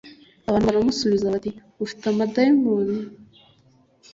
abantu 0.47 0.65
baramusubiza 0.69 1.33
bati 1.33 1.49
ufite 1.83 2.05
dayimoni 2.33 2.97